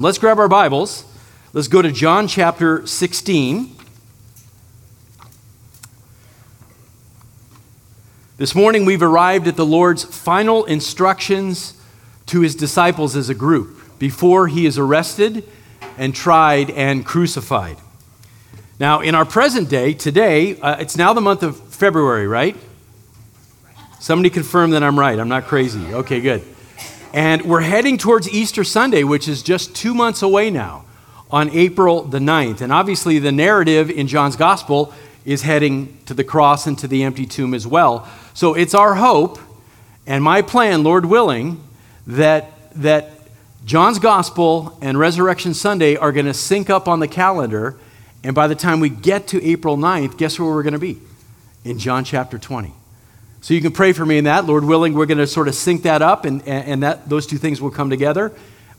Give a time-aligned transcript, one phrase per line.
[0.00, 1.04] Let's grab our Bibles.
[1.52, 3.74] Let's go to John chapter 16.
[8.36, 11.82] This morning we've arrived at the Lord's final instructions
[12.26, 15.42] to his disciples as a group before he is arrested
[15.96, 17.78] and tried and crucified.
[18.78, 22.56] Now, in our present day, today, uh, it's now the month of February, right?
[23.98, 25.18] Somebody confirm that I'm right.
[25.18, 25.92] I'm not crazy.
[25.92, 26.44] Okay, good.
[27.12, 30.84] And we're heading towards Easter Sunday, which is just two months away now,
[31.30, 32.60] on April the 9th.
[32.60, 34.92] And obviously, the narrative in John's Gospel
[35.24, 38.08] is heading to the cross and to the empty tomb as well.
[38.34, 39.38] So it's our hope
[40.08, 41.62] and my plan, Lord willing,
[42.06, 43.10] that, that
[43.66, 47.76] John's Gospel and Resurrection Sunday are going to sync up on the calendar.
[48.24, 50.98] And by the time we get to April 9th, guess where we're going to be?
[51.62, 52.72] In John chapter 20.
[53.40, 54.46] So you can pray for me in that.
[54.46, 57.38] Lord willing, we're going to sort of sync that up, and, and that, those two
[57.38, 58.32] things will come together,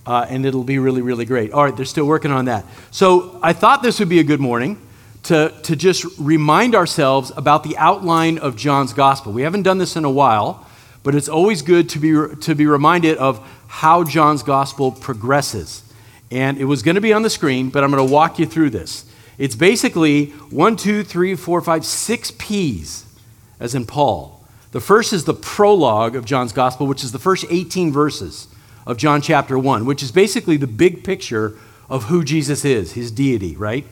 [0.06, 1.52] uh, and it'll be really, really great.
[1.52, 2.66] All right, they're still working on that.
[2.92, 4.80] So I thought this would be a good morning
[5.24, 9.32] to, to just remind ourselves about the outline of John's gospel.
[9.32, 10.68] We haven't done this in a while,
[11.04, 15.84] but it's always good to be, to be reminded of how John's gospel progresses.
[16.32, 18.46] And it was going to be on the screen, but I'm going to walk you
[18.46, 19.06] through this.
[19.38, 23.06] It's basically one, two, three, four, five, six P's,
[23.60, 24.39] as in Paul.
[24.72, 28.48] The first is the prologue of John's gospel, which is the first 18 verses
[28.86, 31.58] of John chapter 1, which is basically the big picture
[31.90, 33.86] of who Jesus is, his deity, right?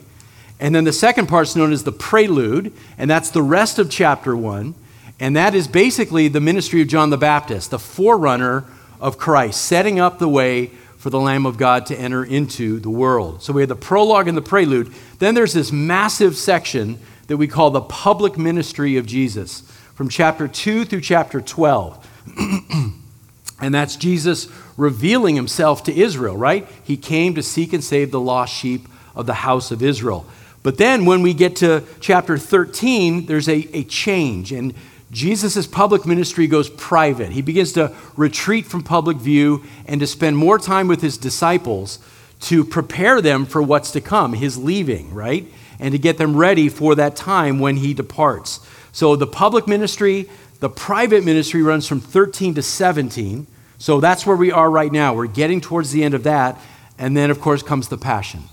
[0.59, 3.89] And then the second part is known as the prelude, and that's the rest of
[3.89, 4.75] chapter 1.
[5.19, 8.65] And that is basically the ministry of John the Baptist, the forerunner
[8.99, 10.67] of Christ, setting up the way
[10.97, 13.41] for the Lamb of God to enter into the world.
[13.41, 14.93] So we have the prologue and the prelude.
[15.19, 19.63] Then there's this massive section that we call the public ministry of Jesus
[19.97, 22.07] from chapter 2 through chapter 12.
[23.59, 26.67] and that's Jesus revealing himself to Israel, right?
[26.83, 30.27] He came to seek and save the lost sheep of the house of Israel.
[30.61, 34.75] But then when we get to chapter 13, there's a, a change, and
[35.09, 37.31] Jesus' public ministry goes private.
[37.31, 41.97] He begins to retreat from public view and to spend more time with his disciples
[42.41, 45.51] to prepare them for what's to come, his leaving, right?
[45.79, 48.59] And to get them ready for that time when he departs.
[48.97, 50.27] So the public ministry,
[50.59, 53.45] the private ministry runs from 13 to 17.
[53.77, 55.13] So that's where we are right now.
[55.13, 56.59] We're getting towards the end of that.
[56.97, 58.45] And then, of course, comes the passion,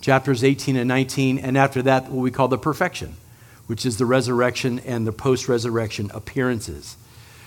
[0.00, 1.38] chapters 18 and 19.
[1.38, 3.14] And after that, what we call the perfection,
[3.68, 6.96] which is the resurrection and the post resurrection appearances.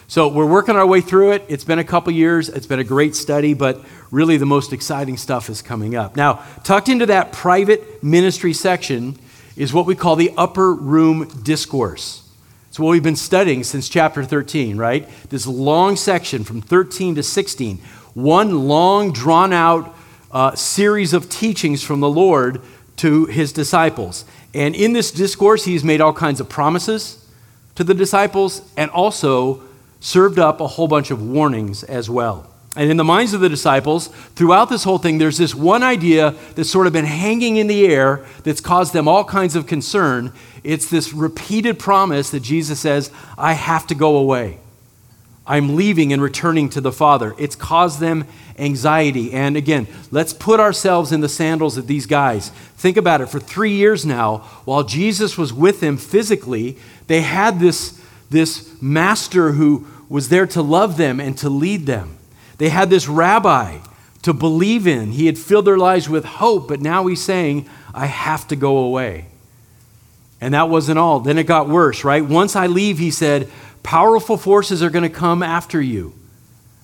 [0.07, 1.43] So we're working our way through it.
[1.49, 2.47] It's been a couple years.
[2.47, 6.15] It's been a great study, but really the most exciting stuff is coming up.
[6.15, 9.19] Now, tucked into that private ministry section
[9.57, 12.23] is what we call the upper room discourse.
[12.77, 15.09] It's what we've been studying since chapter 13, right?
[15.31, 17.79] This long section from 13 to 16.
[18.13, 19.95] One long, drawn out
[20.31, 22.61] uh, series of teachings from the Lord
[22.97, 24.25] to his disciples.
[24.53, 27.27] And in this discourse, he's made all kinds of promises
[27.73, 29.63] to the disciples and also
[29.99, 32.47] served up a whole bunch of warnings as well.
[32.77, 36.35] And in the minds of the disciples, throughout this whole thing, there's this one idea
[36.53, 40.31] that's sort of been hanging in the air that's caused them all kinds of concern.
[40.63, 44.59] It's this repeated promise that Jesus says, I have to go away.
[45.47, 47.33] I'm leaving and returning to the Father.
[47.39, 48.25] It's caused them
[48.59, 49.33] anxiety.
[49.33, 52.49] And again, let's put ourselves in the sandals of these guys.
[52.77, 53.29] Think about it.
[53.29, 56.77] For three years now, while Jesus was with them physically,
[57.07, 57.99] they had this,
[58.29, 62.16] this master who was there to love them and to lead them.
[62.57, 63.79] They had this rabbi
[64.23, 65.11] to believe in.
[65.11, 68.77] He had filled their lives with hope, but now he's saying, I have to go
[68.79, 69.27] away.
[70.41, 71.19] And that wasn't all.
[71.19, 72.23] Then it got worse, right?
[72.23, 73.49] Once I leave, he said,
[73.83, 76.13] powerful forces are going to come after you.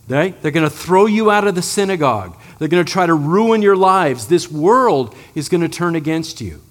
[0.08, 0.40] Right?
[0.42, 2.38] They're going to throw you out of the synagogue.
[2.60, 4.28] They're going to try to ruin your lives.
[4.28, 6.62] This world is going to turn against you.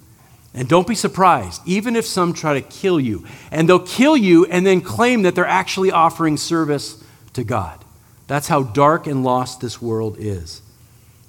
[0.53, 3.25] And don't be surprised, even if some try to kill you.
[3.49, 7.03] And they'll kill you and then claim that they're actually offering service
[7.33, 7.82] to God.
[8.27, 10.61] That's how dark and lost this world is.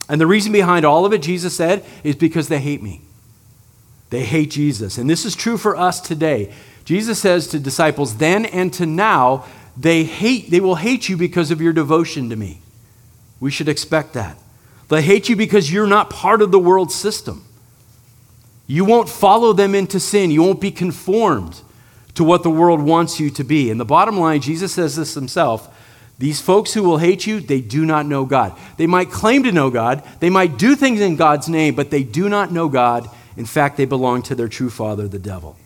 [0.09, 3.01] And the reason behind all of it, Jesus said, is because they hate me.
[4.11, 4.99] They hate Jesus.
[4.99, 6.53] And this is true for us today.
[6.85, 9.45] Jesus says to disciples then and to now,
[9.77, 12.61] they hate they will hate you because of your devotion to me.
[13.41, 14.39] We should expect that.
[14.89, 17.45] They hate you because you're not part of the world system.
[18.67, 20.31] You won't follow them into sin.
[20.31, 21.61] You won't be conformed
[22.15, 23.71] to what the world wants you to be.
[23.71, 25.74] And the bottom line, Jesus says this himself
[26.19, 28.57] these folks who will hate you, they do not know God.
[28.77, 32.05] They might claim to know God, they might do things in God's name, but they
[32.05, 33.09] do not know God.
[33.37, 35.57] In fact, they belong to their true father, the devil.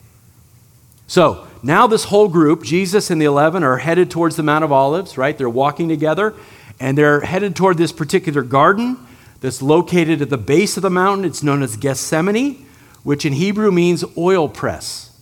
[1.07, 4.73] So now, this whole group, Jesus and the 11, are headed towards the Mount of
[4.73, 5.37] Olives, right?
[5.37, 6.35] They're walking together
[6.81, 8.97] and they're headed toward this particular garden
[9.41, 11.25] that's located at the base of the mountain.
[11.25, 12.67] It's known as Gethsemane,
[13.03, 15.17] which in Hebrew means oil press.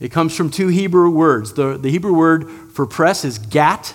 [0.00, 1.54] It comes from two Hebrew words.
[1.54, 3.94] The, the Hebrew word for press is gat,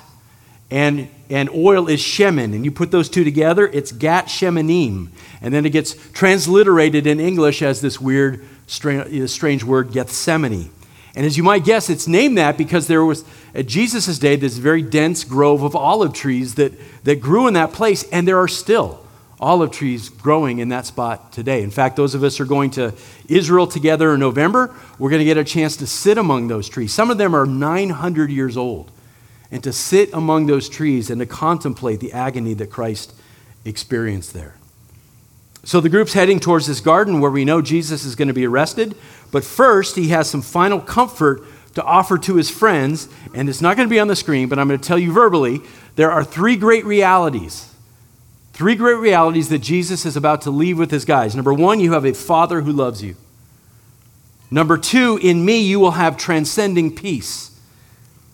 [0.74, 2.56] and, and oil is shemen.
[2.56, 5.10] And you put those two together, it's gat shemenim.
[5.40, 10.72] And then it gets transliterated in English as this weird, strange, uh, strange word, Gethsemane.
[11.16, 13.24] And as you might guess, it's named that because there was,
[13.54, 16.74] at Jesus' day, this very dense grove of olive trees that,
[17.04, 19.00] that grew in that place, and there are still
[19.40, 21.62] olive trees growing in that spot today.
[21.62, 22.96] In fact, those of us who are going to
[23.30, 26.92] Israel together in November, we're going to get a chance to sit among those trees.
[26.92, 28.90] Some of them are 900 years old.
[29.54, 33.14] And to sit among those trees and to contemplate the agony that Christ
[33.64, 34.56] experienced there.
[35.64, 38.46] So the group's heading towards this garden where we know Jesus is going to be
[38.46, 38.96] arrested.
[39.32, 41.44] But first, he has some final comfort
[41.76, 43.08] to offer to his friends.
[43.34, 45.14] And it's not going to be on the screen, but I'm going to tell you
[45.14, 45.62] verbally
[45.96, 47.74] there are three great realities.
[48.54, 51.36] Three great realities that Jesus is about to leave with his guys.
[51.36, 53.16] Number one, you have a father who loves you.
[54.52, 57.58] Number two, in me, you will have transcending peace.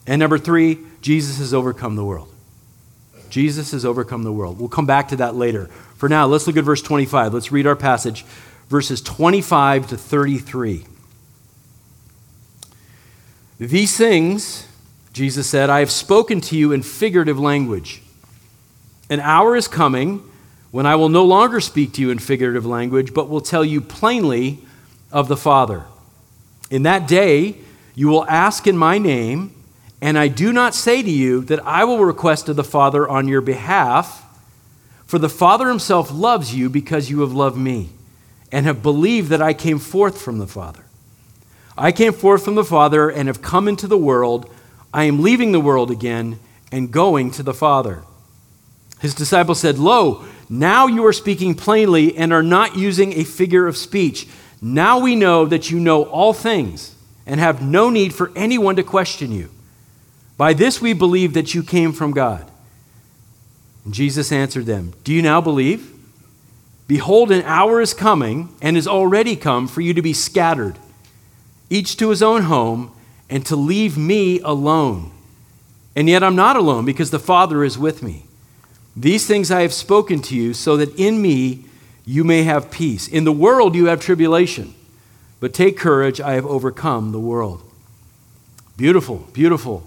[0.08, 2.34] And number three, Jesus has overcome the world.
[3.30, 4.60] Jesus has overcome the world.
[4.60, 5.68] We'll come back to that later.
[5.96, 7.34] For now, let's look at verse 25.
[7.34, 8.24] Let's read our passage,
[8.70, 10.86] verses 25 to 33.
[13.60, 14.68] These things,
[15.14, 18.02] Jesus said, I have spoken to you in figurative language.
[19.10, 20.24] An hour is coming
[20.72, 23.82] when I will no longer speak to you in figurative language, but will tell you
[23.82, 24.60] plainly
[25.12, 25.84] of the Father.
[26.70, 27.58] In that day,
[27.96, 29.54] you will ask in my name,
[30.02, 33.28] and I do not say to you that I will request of the Father on
[33.28, 34.26] your behalf
[35.10, 37.90] for the Father himself loves you because you have loved me
[38.52, 40.86] and have believed that I came forth from the Father.
[41.76, 44.48] I came forth from the Father and have come into the world.
[44.94, 46.40] I am leaving the world again
[46.72, 48.04] and going to the Father.
[49.00, 53.66] His disciples said, Lo, now you are speaking plainly and are not using a figure
[53.66, 54.28] of speech.
[54.62, 58.84] Now we know that you know all things and have no need for anyone to
[58.84, 59.50] question you.
[60.40, 62.50] By this we believe that you came from God.
[63.84, 65.92] And Jesus answered them, Do you now believe?
[66.88, 70.80] Behold, an hour is coming and is already come for you to be scattered,
[71.70, 72.94] each to his own home,
[73.30, 75.12] and to leave me alone.
[75.94, 78.24] And yet I'm not alone because the Father is with me.
[78.96, 81.66] These things I have spoken to you so that in me
[82.06, 83.10] you may have peace.
[83.10, 84.74] In the world you have tribulation,
[85.42, 87.62] but take courage, I have overcome the world.
[88.78, 89.84] Beautiful, beautiful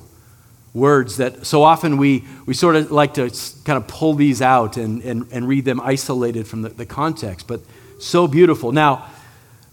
[0.74, 3.30] words that so often we, we sort of like to
[3.64, 7.46] kind of pull these out and, and, and read them isolated from the, the context,
[7.46, 7.60] but
[7.98, 8.72] so beautiful.
[8.72, 9.06] Now,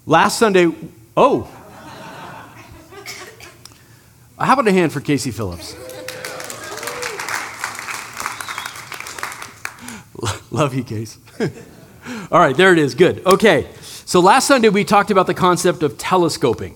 [0.06, 0.68] last Sunday,
[1.16, 1.44] oh,
[4.38, 5.76] how about a hand for Casey Phillips?
[10.52, 11.18] Love you, Case.
[12.32, 12.96] All right, there it is.
[12.96, 13.26] Good.
[13.26, 13.68] Okay.
[14.06, 16.76] So last Sunday we talked about the concept of telescoping,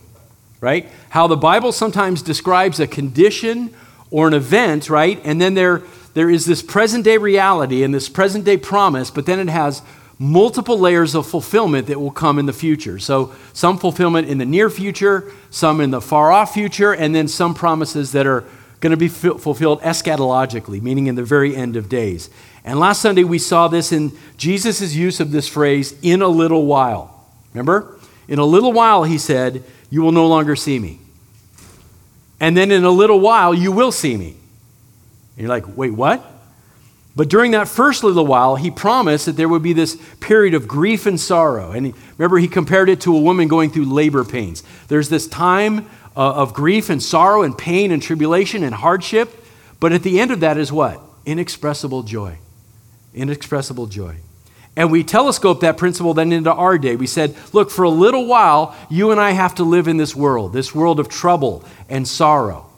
[0.62, 0.88] right?
[1.10, 3.74] How the Bible sometimes describes a condition
[4.14, 5.20] or an event, right?
[5.24, 5.82] And then there,
[6.14, 9.82] there is this present day reality and this present day promise, but then it has
[10.20, 13.00] multiple layers of fulfillment that will come in the future.
[13.00, 17.28] So, some fulfillment in the near future, some in the far off future, and then
[17.28, 18.46] some promises that are
[18.82, 22.30] going to be fulfilled eschatologically, meaning in the very end of days.
[22.64, 26.68] And last Sunday we saw this in Jesus' use of this phrase, in a little
[26.68, 27.26] while.
[27.52, 28.00] Remember?
[28.28, 31.00] In a little while, he said, You will no longer see me
[32.44, 34.36] and then in a little while you will see me.
[35.38, 36.22] And you're like, wait, what?
[37.16, 40.68] But during that first little while, he promised that there would be this period of
[40.68, 41.72] grief and sorrow.
[41.72, 44.62] And remember, he compared it to a woman going through labor pains.
[44.90, 49.34] There's this time uh, of grief and sorrow and pain and tribulation and hardship.
[49.80, 51.02] But at the end of that is what?
[51.26, 52.40] Inexpressible joy.
[53.14, 54.18] Inexpressible joy.
[54.76, 56.96] And we telescope that principle then into our day.
[56.96, 60.16] We said, look, for a little while, you and I have to live in this
[60.16, 62.70] world, this world of trouble and sorrow.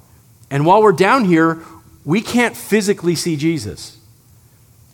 [0.51, 1.63] And while we're down here,
[2.03, 3.97] we can't physically see Jesus.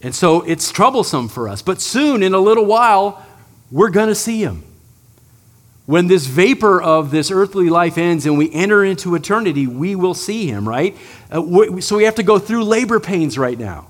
[0.01, 1.61] And so it's troublesome for us.
[1.61, 3.25] But soon, in a little while,
[3.71, 4.63] we're going to see him.
[5.87, 10.13] When this vapor of this earthly life ends and we enter into eternity, we will
[10.13, 10.95] see him, right?
[11.31, 13.87] Uh, so we have to go through labor pains right now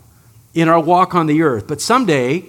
[0.53, 1.67] in our walk on the earth.
[1.67, 2.45] But someday,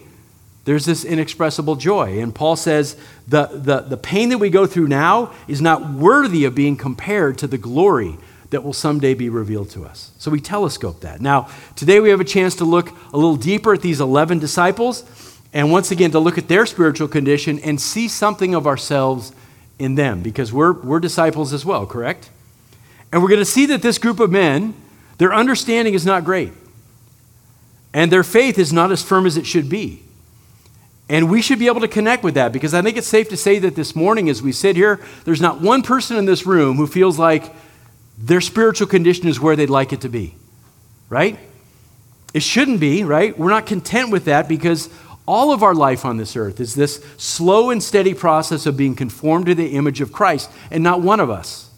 [0.65, 2.21] there's this inexpressible joy.
[2.21, 6.45] And Paul says the, the, the pain that we go through now is not worthy
[6.45, 8.17] of being compared to the glory
[8.51, 10.13] that will someday be revealed to us.
[10.19, 11.21] So we telescope that.
[11.21, 15.05] Now, today we have a chance to look a little deeper at these 11 disciples
[15.53, 19.33] and once again to look at their spiritual condition and see something of ourselves
[19.79, 22.31] in them because we're, we're disciples as well, correct?
[23.11, 24.75] And we're going to see that this group of men,
[25.19, 26.53] their understanding is not great,
[27.93, 30.03] and their faith is not as firm as it should be.
[31.13, 33.37] And we should be able to connect with that because I think it's safe to
[33.37, 36.79] say that this morning, as we sit here, there's not one person in this room
[36.79, 37.55] who feels like
[38.17, 40.35] their spiritual condition is where they'd like it to be,
[41.11, 41.39] right?
[42.33, 43.39] It shouldn't be, right?
[43.39, 44.89] We're not content with that because
[45.27, 48.95] all of our life on this earth is this slow and steady process of being
[48.95, 51.71] conformed to the image of Christ, and not one of us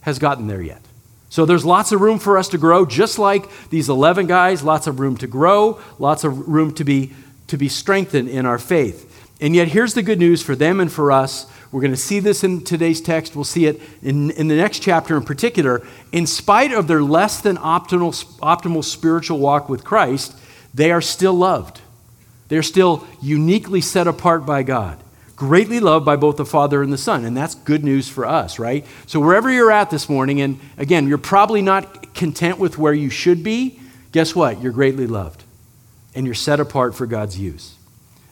[0.00, 0.80] has gotten there yet.
[1.28, 4.86] So there's lots of room for us to grow, just like these 11 guys, lots
[4.86, 7.12] of room to grow, lots of room to be,
[7.52, 9.28] to be strengthened in our faith.
[9.38, 11.44] And yet, here's the good news for them and for us.
[11.70, 13.36] We're going to see this in today's text.
[13.36, 15.86] We'll see it in, in the next chapter in particular.
[16.12, 20.34] In spite of their less than optimal, optimal spiritual walk with Christ,
[20.72, 21.82] they are still loved.
[22.48, 24.98] They're still uniquely set apart by God,
[25.36, 27.26] greatly loved by both the Father and the Son.
[27.26, 28.86] And that's good news for us, right?
[29.06, 33.10] So, wherever you're at this morning, and again, you're probably not content with where you
[33.10, 33.78] should be,
[34.10, 34.62] guess what?
[34.62, 35.44] You're greatly loved
[36.14, 37.74] and you're set apart for God's use.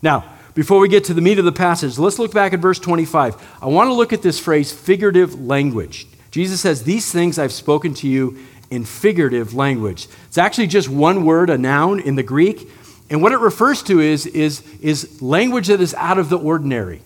[0.02, 2.78] Now, before we get to the meat of the passage, let's look back at verse
[2.78, 3.56] 25.
[3.62, 6.06] I want to look at this phrase, figurative language.
[6.30, 8.38] Jesus says, These things I've spoken to you
[8.70, 10.08] in figurative language.
[10.26, 12.68] It's actually just one word, a noun in the Greek,
[13.10, 17.02] and what it refers to is, is, is language that is out of the ordinary.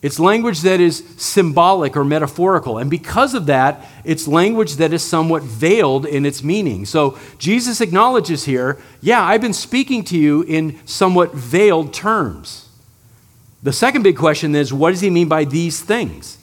[0.00, 2.78] It's language that is symbolic or metaphorical.
[2.78, 6.86] And because of that, it's language that is somewhat veiled in its meaning.
[6.86, 12.68] So Jesus acknowledges here, yeah, I've been speaking to you in somewhat veiled terms.
[13.60, 16.38] The second big question is, what does he mean by these things?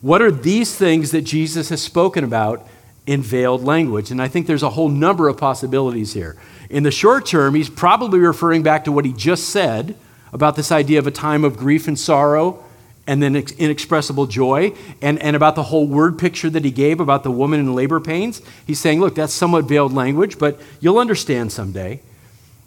[0.00, 2.66] What are these things that Jesus has spoken about
[3.04, 4.10] in veiled language?
[4.10, 6.38] And I think there's a whole number of possibilities here.
[6.70, 9.96] In the short term, he's probably referring back to what he just said
[10.32, 12.64] about this idea of a time of grief and sorrow
[13.10, 17.24] and then inexpressible joy, and, and about the whole word picture that he gave about
[17.24, 18.40] the woman in labor pains.
[18.64, 22.02] He's saying, look, that's somewhat veiled language, but you'll understand someday.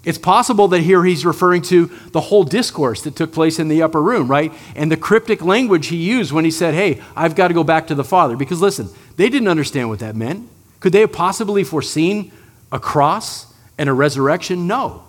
[0.04, 3.82] It's possible that here he's referring to the whole discourse that took place in the
[3.82, 4.52] upper room, right?
[4.76, 7.88] And the cryptic language he used when he said, Hey, I've got to go back
[7.88, 8.36] to the Father.
[8.36, 10.50] Because listen, they didn't understand what that meant.
[10.82, 12.34] Could they have possibly foreseen
[12.70, 14.68] a cross and a resurrection?
[14.68, 15.06] No.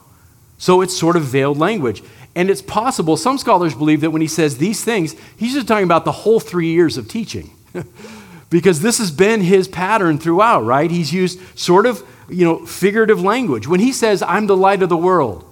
[0.58, 2.04] So it's sort of veiled language.
[2.36, 5.84] And it's possible, some scholars believe that when he says these things, he's just talking
[5.84, 7.50] about the whole three years of teaching.
[8.50, 10.90] because this has been his pattern throughout, right?
[10.90, 13.68] He's used sort of, you know, figurative language.
[13.68, 15.44] When he says, I'm the light of the world,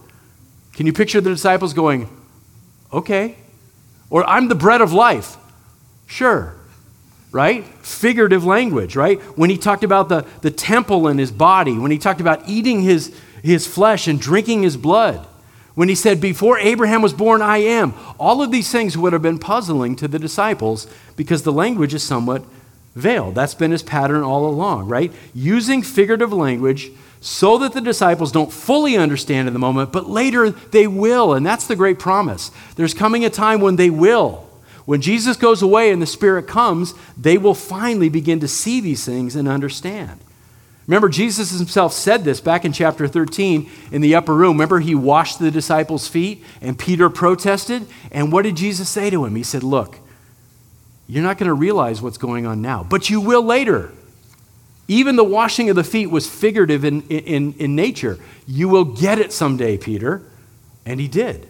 [0.75, 2.09] can you picture the disciples going,
[2.93, 3.37] okay?
[4.11, 5.37] Or I'm the bread of life?
[6.07, 6.55] Sure
[7.33, 7.65] right?
[7.65, 9.19] Figurative language, right?
[9.39, 12.83] When he talked about the, the temple in his body, when he talked about eating
[12.83, 15.27] his, his flesh and drinking his blood,
[15.75, 17.95] when he said, Before Abraham was born, I am.
[18.19, 20.87] All of these things would have been puzzling to the disciples
[21.17, 22.45] because the language is somewhat
[22.95, 23.35] veiled.
[23.35, 25.13] That's been his pattern all along, right?
[25.35, 30.51] Using figurative language so that the disciples don't fully understand in the moment, but later
[30.51, 31.33] they will.
[31.35, 32.51] And that's the great promise.
[32.77, 34.49] There's coming a time when they will.
[34.85, 39.05] When Jesus goes away and the Spirit comes, they will finally begin to see these
[39.05, 40.19] things and understand.
[40.93, 44.59] Remember, Jesus himself said this back in chapter 13 in the upper room.
[44.59, 47.87] Remember, he washed the disciples' feet and Peter protested.
[48.11, 49.35] And what did Jesus say to him?
[49.35, 49.97] He said, Look,
[51.09, 53.91] you're not going to realize what's going on now, but you will later.
[54.87, 58.19] Even the washing of the feet was figurative in, in, in nature.
[58.47, 60.21] You will get it someday, Peter.
[60.85, 61.49] And he did.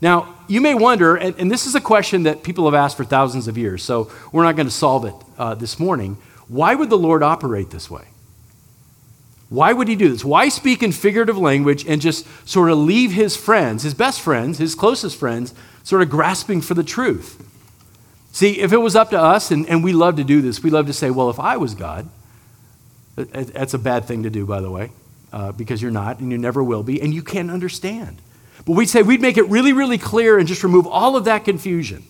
[0.00, 3.04] Now, you may wonder, and, and, this is a question that people have asked for
[3.04, 6.16] thousands of years, so we're not going to solve it uh, this morning.
[6.48, 8.06] Why would the Lord operate this way?
[9.48, 10.24] Why would he do this?
[10.24, 14.58] Why speak in figurative language and just sort of leave his friends, his best friends,
[14.58, 17.42] his closest friends, sort of grasping for the truth?
[18.32, 20.70] See, if it was up to us, and, and we love to do this, we
[20.70, 22.08] love to say, well, if I was God,
[23.14, 24.90] that's a bad thing to do, by the way,
[25.32, 28.20] uh, because you're not and you never will be, and you can't understand.
[28.66, 31.44] But we'd say we'd make it really, really clear and just remove all of that
[31.44, 32.02] confusion.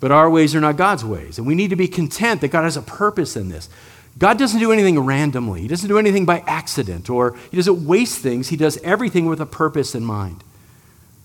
[0.00, 1.38] But our ways are not God's ways.
[1.38, 3.68] And we need to be content that God has a purpose in this.
[4.18, 8.18] God doesn't do anything randomly, He doesn't do anything by accident, or He doesn't waste
[8.18, 8.48] things.
[8.48, 10.42] He does everything with a purpose in mind.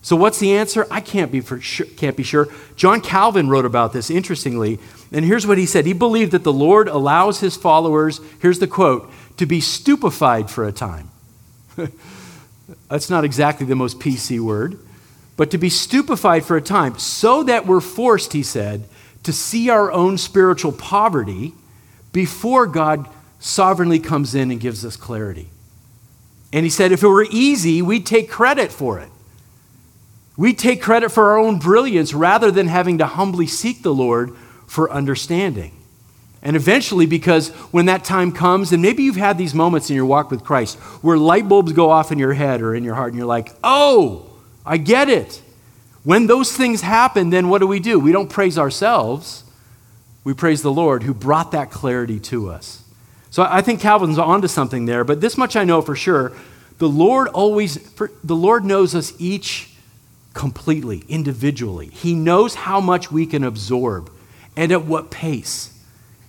[0.02, 0.86] So, what's the answer?
[0.90, 2.48] I can't be, sure, can't be sure.
[2.76, 4.78] John Calvin wrote about this interestingly,
[5.10, 8.66] and here's what he said He believed that the Lord allows His followers, here's the
[8.66, 11.10] quote, to be stupefied for a time.
[12.88, 14.78] That's not exactly the most PC word,
[15.36, 18.84] but to be stupefied for a time, so that we're forced, he said,
[19.22, 21.54] to see our own spiritual poverty
[22.14, 23.06] before God
[23.38, 25.48] sovereignly comes in and gives us clarity.
[26.50, 29.10] And he said, if it were easy, we'd take credit for it.
[30.36, 34.34] We'd take credit for our own brilliance rather than having to humbly seek the Lord
[34.66, 35.72] for understanding.
[36.42, 40.06] And eventually, because when that time comes, and maybe you've had these moments in your
[40.06, 43.12] walk with Christ where light bulbs go off in your head or in your heart,
[43.12, 44.30] and you're like, oh,
[44.64, 45.42] I get it.
[46.02, 47.98] When those things happen, then what do we do?
[47.98, 49.43] We don't praise ourselves,
[50.24, 52.82] we praise the Lord who brought that clarity to us.
[53.30, 56.32] So I think Calvin's onto something there, but this much I know for sure.
[56.78, 57.76] The Lord always,
[58.24, 59.70] the Lord knows us each
[60.32, 61.86] completely, individually.
[61.86, 64.10] He knows how much we can absorb
[64.56, 65.70] and at what pace.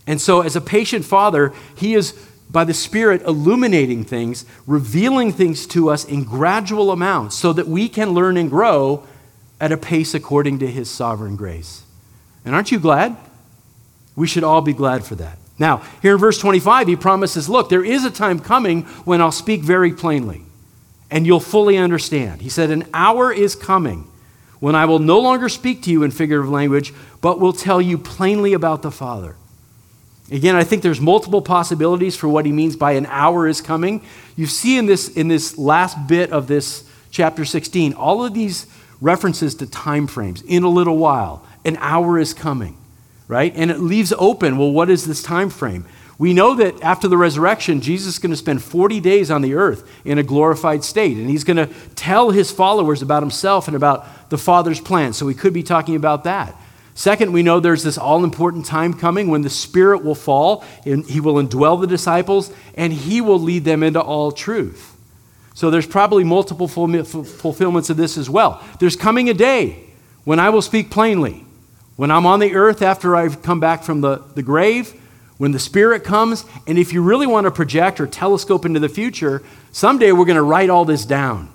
[0.08, 2.14] And so, as a patient father, He is,
[2.50, 7.90] by the Spirit, illuminating things, revealing things to us in gradual amounts so that we
[7.90, 9.06] can learn and grow
[9.60, 11.84] at a pace according to His sovereign grace.
[12.44, 13.18] And aren't you glad?
[14.15, 15.38] We should all be glad for that.
[15.57, 19.31] Now, here in verse 25, He promises, Look, there is a time coming when I'll
[19.31, 20.43] speak very plainly
[21.12, 22.41] and you'll fully understand.
[22.41, 24.07] He said, An hour is coming
[24.60, 27.98] when I will no longer speak to you in figurative language, but will tell you
[27.98, 29.36] plainly about the Father.
[30.31, 34.03] Again, I think there's multiple possibilities for what he means by an hour is coming.
[34.36, 38.65] You see in this, in this last bit of this chapter 16, all of these
[39.01, 40.41] references to time frames.
[40.41, 42.75] In a little while, an hour is coming,
[43.27, 43.53] right?
[43.55, 45.86] And it leaves open, well, what is this time frame?
[46.17, 49.55] We know that after the resurrection, Jesus is going to spend 40 days on the
[49.55, 53.75] earth in a glorified state, and he's going to tell his followers about himself and
[53.75, 55.12] about the Father's plan.
[55.12, 56.55] So we could be talking about that.
[56.94, 61.05] Second, we know there's this all important time coming when the Spirit will fall, and
[61.05, 64.96] he will indwell the disciples, and he will lead them into all truth.
[65.53, 68.63] So there's probably multiple fulfillments of this as well.
[68.79, 69.84] There's coming a day
[70.24, 71.45] when I will speak plainly.
[71.96, 74.94] When I'm on the earth after I've come back from the, the grave,
[75.38, 78.90] when the Spirit comes, and if you really want to project or telescope into the
[78.90, 81.50] future, someday we're going to write all this down.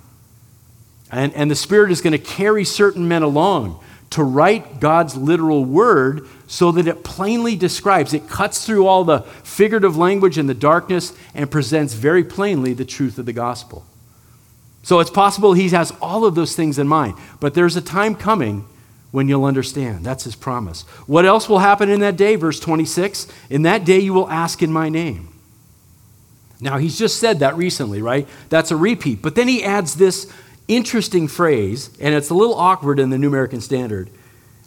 [1.11, 5.65] And, and the Spirit is going to carry certain men along to write God's literal
[5.65, 10.55] word so that it plainly describes, it cuts through all the figurative language and the
[10.55, 13.87] darkness and presents very plainly the truth of the gospel.
[14.83, 18.15] So it's possible he has all of those things in mind, but there's a time
[18.17, 18.67] coming
[19.11, 20.05] when you'll understand.
[20.05, 20.83] That's his promise.
[21.07, 22.37] What else will happen in that day?
[22.37, 25.29] Verse 26 In that day you will ask in my name.
[26.61, 28.29] Now, he's just said that recently, right?
[28.51, 29.23] That's a repeat.
[29.23, 30.31] But then he adds this
[30.69, 34.11] interesting phrase, and it's a little awkward in the New American Standard.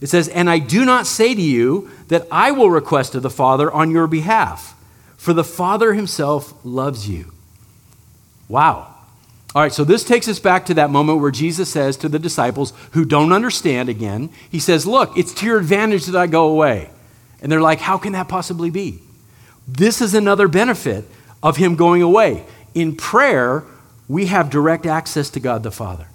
[0.01, 3.29] It says, And I do not say to you that I will request of the
[3.29, 4.75] Father on your behalf,
[5.17, 7.31] for the Father himself loves you.
[8.49, 8.92] Wow.
[9.55, 12.17] All right, so this takes us back to that moment where Jesus says to the
[12.17, 16.47] disciples who don't understand again, He says, Look, it's to your advantage that I go
[16.47, 16.89] away.
[17.41, 18.99] And they're like, How can that possibly be?
[19.67, 21.05] This is another benefit
[21.43, 22.45] of Him going away.
[22.73, 23.63] In prayer,
[24.07, 26.07] we have direct access to God the Father.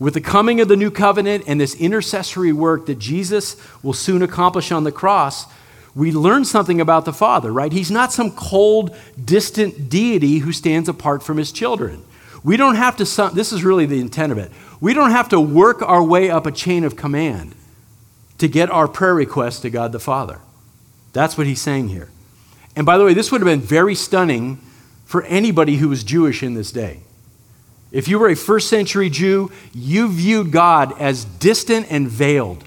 [0.00, 4.22] With the coming of the new covenant and this intercessory work that Jesus will soon
[4.22, 5.46] accomplish on the cross,
[5.94, 7.72] we learn something about the Father, right?
[7.72, 12.04] He's not some cold, distant deity who stands apart from his children.
[12.42, 14.50] We don't have to, this is really the intent of it.
[14.80, 17.54] We don't have to work our way up a chain of command
[18.38, 20.40] to get our prayer requests to God the Father.
[21.12, 22.10] That's what he's saying here.
[22.76, 24.58] And by the way, this would have been very stunning
[25.04, 27.00] for anybody who was Jewish in this day.
[27.92, 32.64] If you were a first century Jew, you viewed God as distant and veiled.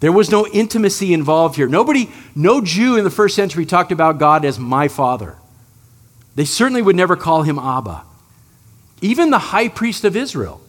[0.00, 1.68] There was no intimacy involved here.
[1.68, 5.36] Nobody, no Jew in the first century talked about God as my father.
[6.34, 8.02] They certainly would never call him Abba.
[9.02, 10.60] Even the high priest of Israel,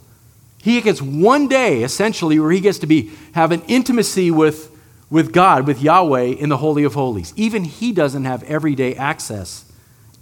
[0.58, 4.70] he gets one day essentially where he gets to be have an intimacy with,
[5.10, 7.34] with God, with Yahweh in the Holy of Holies.
[7.36, 9.66] Even he doesn't have everyday access,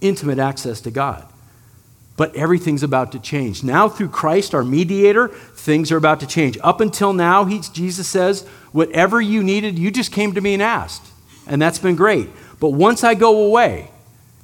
[0.00, 1.29] intimate access to God.
[2.16, 3.64] But everything's about to change.
[3.64, 6.58] Now, through Christ, our mediator, things are about to change.
[6.62, 10.62] Up until now, he, Jesus says, whatever you needed, you just came to me and
[10.62, 11.06] asked.
[11.46, 12.28] And that's been great.
[12.58, 13.90] But once I go away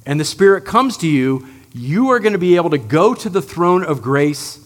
[0.05, 3.29] and the Spirit comes to you, you are going to be able to go to
[3.29, 4.59] the throne of grace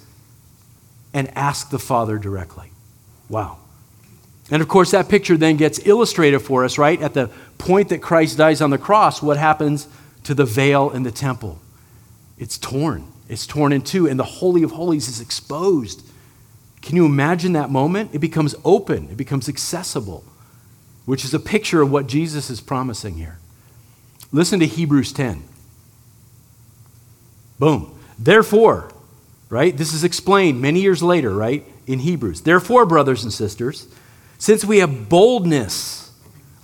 [1.13, 2.71] and ask the Father directly.
[3.27, 3.57] Wow.
[4.49, 7.01] And of course, that picture then gets illustrated for us, right?
[7.01, 9.87] At the point that Christ dies on the cross, what happens
[10.23, 11.59] to the veil in the temple?
[12.41, 13.05] It's torn.
[13.29, 16.03] It's torn in two, and the Holy of Holies is exposed.
[16.81, 18.09] Can you imagine that moment?
[18.13, 20.23] It becomes open, it becomes accessible,
[21.05, 23.37] which is a picture of what Jesus is promising here.
[24.31, 25.43] Listen to Hebrews 10.
[27.59, 27.95] Boom.
[28.17, 28.91] Therefore,
[29.49, 29.77] right?
[29.77, 31.63] This is explained many years later, right?
[31.85, 32.41] In Hebrews.
[32.41, 33.87] Therefore, brothers and sisters,
[34.39, 36.11] since we have boldness,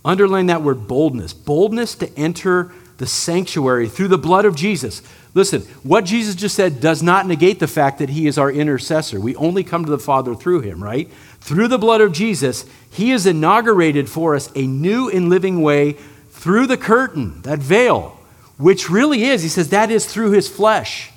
[0.03, 5.01] underline that word boldness, boldness to enter the sanctuary through the blood of Jesus.
[5.37, 9.19] Listen, what Jesus just said does not negate the fact that he is our intercessor.
[9.19, 11.11] We only come to the Father through him, right?
[11.41, 15.93] Through the blood of Jesus, he has inaugurated for us a new and living way
[16.31, 18.19] through the curtain, that veil,
[18.57, 21.11] which really is, he says, that is through his flesh.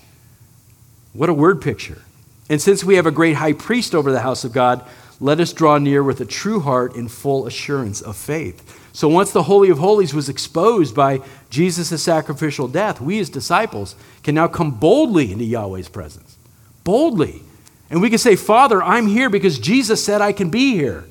[1.15, 2.03] What a word picture.
[2.51, 4.85] And since we have a great high priest over the house of God,
[5.19, 8.80] let us draw near with a true heart in full assurance of faith.
[8.93, 13.95] So once the Holy of Holies was exposed by Jesus' sacrificial death, we as disciples
[14.23, 16.37] can now come boldly into Yahweh's presence.
[16.85, 17.43] Boldly.
[17.89, 21.05] And we can say, Father, I'm here because Jesus said I can be here.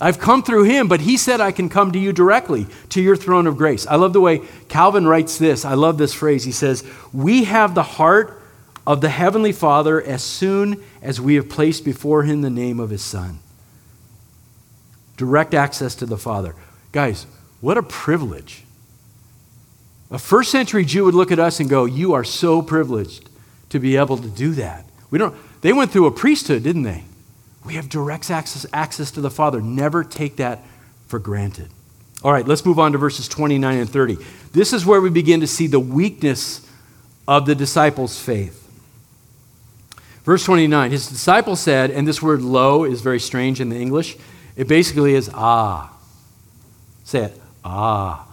[0.00, 3.16] I've come through him, but he said I can come to you directly, to your
[3.16, 3.86] throne of grace.
[3.86, 5.64] I love the way Calvin writes this.
[5.64, 6.44] I love this phrase.
[6.44, 8.42] He says, We have the heart
[8.86, 12.90] of the Heavenly Father as soon as we have placed before him the name of
[12.90, 13.38] his Son.
[15.16, 16.54] Direct access to the Father.
[16.94, 17.26] Guys,
[17.60, 18.62] what a privilege.
[20.12, 23.28] A first century Jew would look at us and go, You are so privileged
[23.70, 24.84] to be able to do that.
[25.10, 27.02] We don't, they went through a priesthood, didn't they?
[27.64, 29.60] We have direct access, access to the Father.
[29.60, 30.60] Never take that
[31.08, 31.68] for granted.
[32.22, 34.18] All right, let's move on to verses 29 and 30.
[34.52, 36.64] This is where we begin to see the weakness
[37.26, 38.70] of the disciples' faith.
[40.22, 44.16] Verse 29 His disciples said, and this word lo is very strange in the English,
[44.54, 45.90] it basically is ah.
[47.04, 48.26] Say it, ah.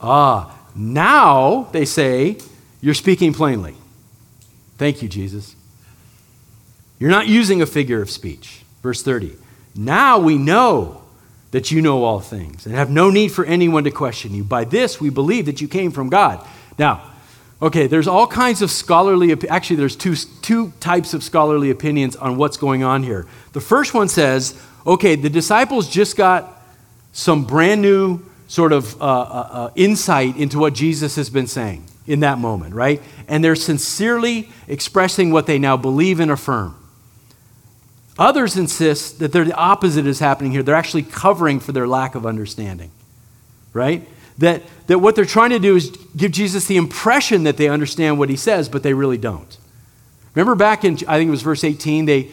[0.00, 0.58] Ah.
[0.74, 2.38] Now, they say,
[2.80, 3.74] you're speaking plainly.
[4.78, 5.54] Thank you, Jesus.
[6.98, 8.64] You're not using a figure of speech.
[8.82, 9.36] Verse 30.
[9.74, 11.02] Now we know
[11.52, 14.42] that you know all things and have no need for anyone to question you.
[14.42, 16.46] By this we believe that you came from God.
[16.78, 17.12] Now,
[17.62, 22.36] Okay, there's all kinds of scholarly, actually, there's two, two types of scholarly opinions on
[22.36, 23.24] what's going on here.
[23.52, 26.60] The first one says, okay, the disciples just got
[27.12, 31.84] some brand new sort of uh, uh, uh, insight into what Jesus has been saying
[32.06, 33.00] in that moment, right?
[33.28, 36.76] And they're sincerely expressing what they now believe and affirm.
[38.18, 40.62] Others insist that the opposite is happening here.
[40.62, 42.90] They're actually covering for their lack of understanding,
[43.72, 44.06] right?
[44.38, 48.18] that, that what they're trying to do is give Jesus the impression that they understand
[48.18, 49.58] what he says, but they really don't.
[50.34, 52.30] Remember back in, I think it was verse 18, they,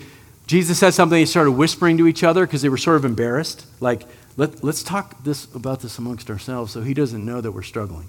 [0.47, 3.65] Jesus said something, they started whispering to each other because they were sort of embarrassed.
[3.79, 4.03] Like,
[4.39, 8.07] Let, let's talk this, about this amongst ourselves so he doesn't know that we're struggling.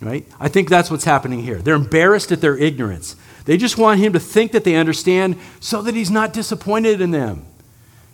[0.00, 0.26] Right?
[0.40, 1.58] I think that's what's happening here.
[1.58, 3.14] They're embarrassed at their ignorance.
[3.44, 7.10] They just want him to think that they understand so that he's not disappointed in
[7.10, 7.44] them.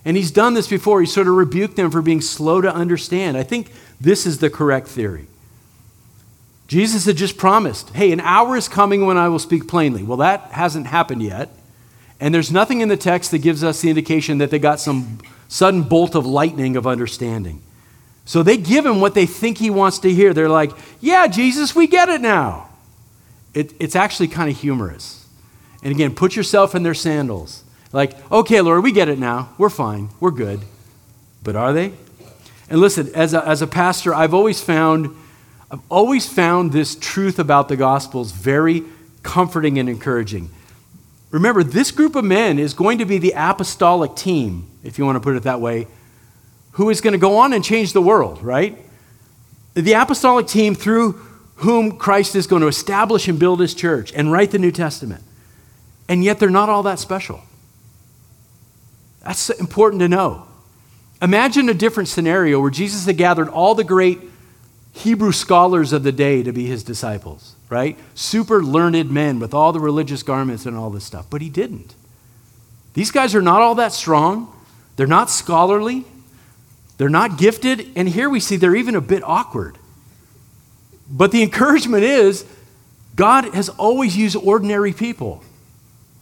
[0.04, 1.00] And he's done this before.
[1.00, 3.36] He sort of rebuked them for being slow to understand.
[3.36, 5.28] I think this is the correct theory.
[6.66, 10.02] Jesus had just promised, hey, an hour is coming when I will speak plainly.
[10.02, 11.50] Well, that hasn't happened yet.
[12.18, 15.20] And there's nothing in the text that gives us the indication that they got some
[15.54, 17.62] sudden bolt of lightning of understanding.
[18.24, 20.34] So they give him what they think he wants to hear.
[20.34, 22.70] They're like, yeah, Jesus, we get it now.
[23.54, 25.28] It, it's actually kind of humorous.
[25.84, 27.62] And again, put yourself in their sandals.
[27.92, 29.50] Like, okay, Lord, we get it now.
[29.56, 30.08] We're fine.
[30.18, 30.62] We're good.
[31.44, 31.92] But are they?
[32.68, 35.14] And listen, as a, as a pastor, I've always found
[35.70, 38.82] I've always found this truth about the Gospels very
[39.22, 40.50] comforting and encouraging.
[41.30, 45.16] Remember, this group of men is going to be the apostolic team, if you want
[45.16, 45.86] to put it that way,
[46.72, 48.78] who is going to go on and change the world, right?
[49.74, 51.12] The apostolic team through
[51.56, 55.22] whom Christ is going to establish and build his church and write the New Testament.
[56.08, 57.42] And yet they're not all that special.
[59.22, 60.46] That's important to know.
[61.22, 64.20] Imagine a different scenario where Jesus had gathered all the great
[64.92, 67.98] Hebrew scholars of the day to be his disciples, right?
[68.14, 71.26] Super learned men with all the religious garments and all this stuff.
[71.30, 71.94] But he didn't.
[72.92, 74.53] These guys are not all that strong.
[74.96, 76.04] They're not scholarly.
[76.98, 77.90] They're not gifted.
[77.96, 79.78] And here we see they're even a bit awkward.
[81.10, 82.44] But the encouragement is
[83.14, 85.42] God has always used ordinary people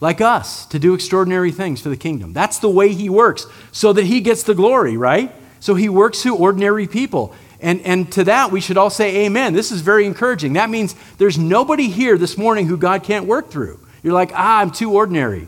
[0.03, 2.33] like us, to do extraordinary things for the kingdom.
[2.33, 5.31] That's the way he works, so that he gets the glory, right?
[5.61, 7.33] So he works through ordinary people.
[7.61, 9.53] And, and to that, we should all say amen.
[9.53, 10.53] This is very encouraging.
[10.53, 13.79] That means there's nobody here this morning who God can't work through.
[14.03, 15.47] You're like, ah, I'm too ordinary.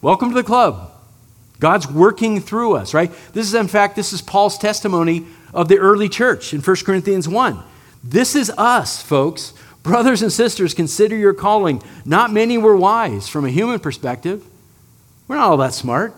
[0.00, 0.92] Welcome to the club.
[1.60, 3.10] God's working through us, right?
[3.32, 7.28] This is, in fact, this is Paul's testimony of the early church in 1 Corinthians
[7.28, 7.62] 1.
[8.04, 9.54] This is us, folks.
[9.82, 11.82] Brothers and sisters, consider your calling.
[12.04, 14.44] Not many were wise from a human perspective.
[15.26, 16.14] We're not all that smart.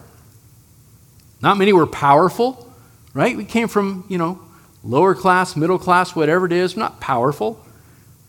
[1.43, 2.73] Not many were powerful,
[3.15, 3.37] right?
[3.37, 4.41] We came from, you know,
[4.85, 6.77] lower class, middle class, whatever it is.
[6.77, 7.65] We're not powerful.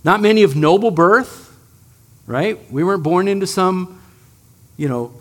[0.03, 1.57] Not many of noble birth,
[2.25, 2.71] right?
[2.71, 4.01] We weren't born into some,
[4.77, 5.13] you know,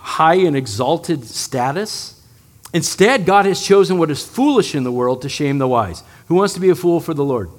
[0.00, 2.20] high and exalted status.
[2.72, 6.02] Instead, God has chosen what is foolish in the world to shame the wise.
[6.26, 7.50] Who wants to be a fool for the Lord?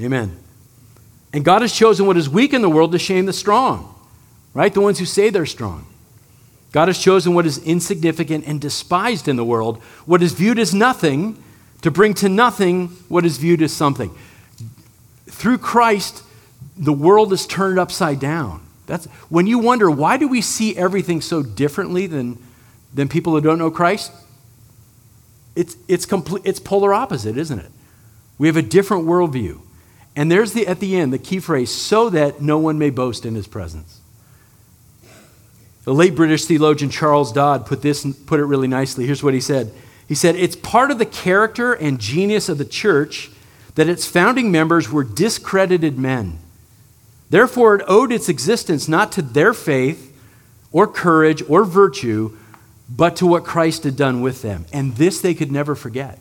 [0.00, 0.36] Amen.
[1.32, 3.94] And God has chosen what is weak in the world to shame the strong,
[4.54, 4.72] right?
[4.72, 5.86] The ones who say they're strong.
[6.72, 10.74] God has chosen what is insignificant and despised in the world, what is viewed as
[10.74, 11.42] nothing,
[11.82, 14.14] to bring to nothing what is viewed as something.
[15.26, 16.22] Through Christ,
[16.76, 18.61] the world is turned upside down.
[18.86, 22.38] That's when you wonder why do we see everything so differently than,
[22.92, 24.12] than people who don't know Christ?
[25.54, 27.70] It's, it's, complete, it's polar opposite, isn't it?
[28.38, 29.60] We have a different worldview.
[30.16, 33.24] And there's the, at the end, the key phrase, so that no one may boast
[33.24, 34.00] in his presence.
[35.84, 39.06] The late British theologian Charles Dodd put, this, put it really nicely.
[39.06, 39.72] Here's what he said
[40.06, 43.30] He said, It's part of the character and genius of the church
[43.74, 46.38] that its founding members were discredited men.
[47.32, 50.14] Therefore, it owed its existence not to their faith
[50.70, 52.36] or courage or virtue,
[52.90, 54.66] but to what Christ had done with them.
[54.70, 56.18] And this they could never forget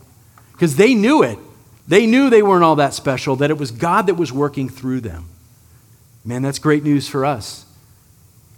[0.53, 1.37] because they knew it.
[1.85, 5.01] They knew they weren't all that special, that it was God that was working through
[5.01, 5.25] them.
[6.23, 7.65] Man, that's great news for us.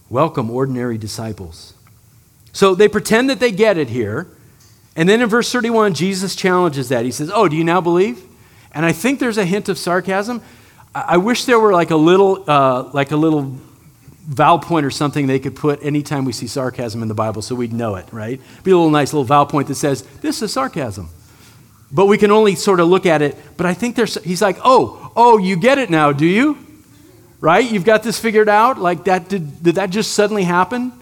[0.07, 1.73] Welcome, ordinary disciples.
[2.51, 4.27] So they pretend that they get it here.
[4.95, 7.03] And then in verse 31, Jesus challenges that.
[7.03, 8.21] He says, Oh, do you now believe?
[8.75, 10.43] And I think there's a hint of sarcasm.
[10.95, 13.57] I wish there were like a little, uh, like a little
[14.27, 17.55] vowel point or something they could put anytime we see sarcasm in the Bible so
[17.55, 18.39] we'd know it, right?
[18.63, 21.09] Be a little nice little vowel point that says, This is sarcasm.
[21.91, 23.37] But we can only sort of look at it.
[23.57, 26.57] But I think there's, he's like, Oh, oh, you get it now, do you?
[27.41, 27.69] Right?
[27.69, 28.77] You've got this figured out?
[28.77, 30.93] Like that, did, did that just suddenly happen?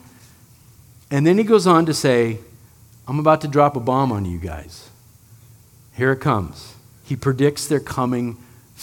[1.11, 2.39] And then he goes on to say,
[3.07, 4.89] I'm about to drop a bomb on you guys.
[5.95, 6.75] Here it comes.
[7.03, 8.37] He predicts their coming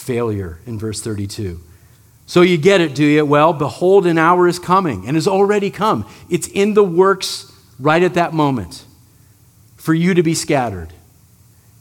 [0.09, 1.61] failure in verse 32.
[2.25, 3.27] So you get it, do you?
[3.27, 6.09] Well, behold, an hour is coming and has already come.
[6.31, 8.87] It's in the works right at that moment
[9.77, 10.95] for you to be scattered,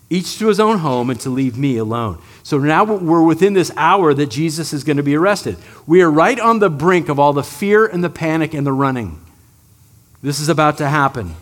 [0.10, 2.22] each to his own home, and to leave me alone.
[2.44, 5.58] So now we're within this hour that Jesus is going to be arrested.
[5.86, 8.74] We are right on the brink of all the fear and the panic and the
[8.74, 9.22] running.
[10.22, 11.36] This is about to happen.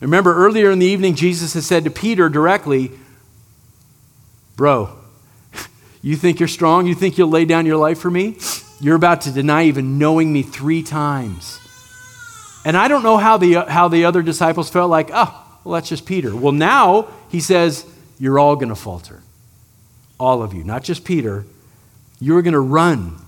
[0.00, 2.92] Remember, earlier in the evening, Jesus had said to Peter directly,
[4.56, 4.97] Bro,
[6.08, 6.86] you think you're strong?
[6.86, 8.38] You think you'll lay down your life for me?
[8.80, 11.60] You're about to deny even knowing me three times.
[12.64, 15.88] And I don't know how the, how the other disciples felt like, oh, well, that's
[15.88, 16.34] just Peter.
[16.34, 17.84] Well, now he says,
[18.18, 19.22] you're all going to falter.
[20.18, 21.44] All of you, not just Peter.
[22.20, 23.18] You're going to run.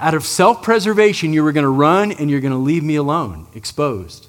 [0.00, 2.96] Out of self preservation, you were going to run and you're going to leave me
[2.96, 4.26] alone, exposed.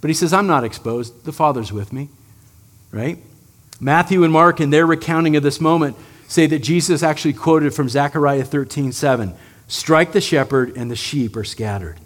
[0.00, 1.24] But he says, I'm not exposed.
[1.24, 2.08] The Father's with me,
[2.90, 3.18] right?
[3.78, 5.96] Matthew and Mark, in their recounting of this moment,
[6.32, 9.34] say that Jesus actually quoted from Zechariah 13 7
[9.68, 11.98] Strike the shepherd, and the sheep are scattered.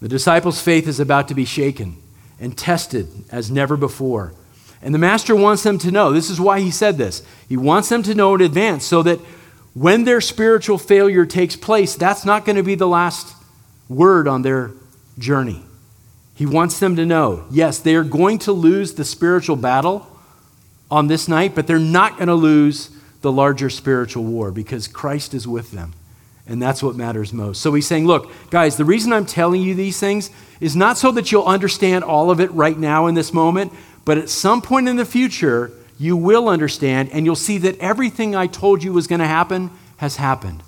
[0.00, 1.96] The disciples' faith is about to be shaken
[2.40, 4.34] and tested as never before.
[4.82, 7.22] And the master wants them to know this is why he said this.
[7.48, 9.18] He wants them to know in advance so that
[9.74, 13.34] when their spiritual failure takes place, that's not going to be the last
[13.88, 14.72] word on their
[15.18, 15.62] journey.
[16.34, 20.06] He wants them to know yes, they are going to lose the spiritual battle
[20.90, 22.90] on this night, but they're not going to lose
[23.22, 25.94] the larger spiritual war because Christ is with them.
[26.46, 27.62] And that's what matters most.
[27.62, 31.10] So he's saying, look, guys, the reason I'm telling you these things is not so
[31.12, 33.72] that you'll understand all of it right now in this moment,
[34.04, 38.36] but at some point in the future, you will understand and you'll see that everything
[38.36, 40.62] I told you was going to happen has happened.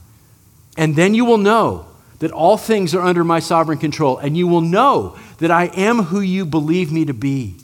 [0.78, 1.86] And then you will know
[2.20, 6.04] that all things are under my sovereign control, and you will know that I am
[6.04, 7.56] who you believe me to be,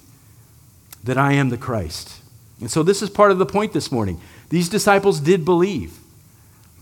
[1.02, 2.21] that I am the Christ.
[2.62, 4.20] And so, this is part of the point this morning.
[4.48, 5.98] These disciples did believe.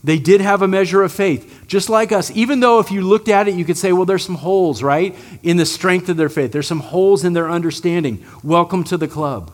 [0.05, 2.31] They did have a measure of faith, just like us.
[2.33, 5.17] Even though, if you looked at it, you could say, well, there's some holes, right,
[5.43, 6.53] in the strength of their faith.
[6.53, 8.23] There's some holes in their understanding.
[8.45, 9.51] Welcome to the club.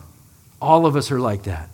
[0.61, 1.69] All of us are like that.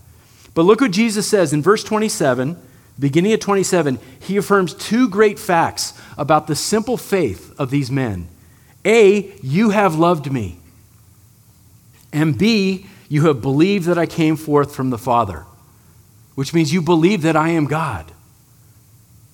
[0.54, 2.56] But look what Jesus says in verse 27,
[3.00, 3.98] beginning of 27.
[4.20, 8.28] He affirms two great facts about the simple faith of these men
[8.86, 10.60] A, you have loved me.
[12.12, 15.46] And B, you have believed that I came forth from the Father,
[16.34, 18.12] which means you believe that I am God.